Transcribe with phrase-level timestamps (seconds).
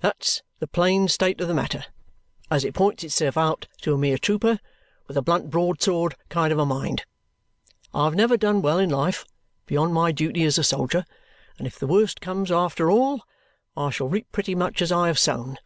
[0.00, 1.84] That's the plain state of the matter
[2.50, 4.58] as it points itself out to a mere trooper
[5.06, 7.04] with a blunt broadsword kind of a mind.
[7.92, 9.26] I have never done well in life
[9.66, 11.04] beyond my duty as a soldier,
[11.58, 13.20] and if the worst comes after all,
[13.76, 15.58] I shall reap pretty much as I have sown.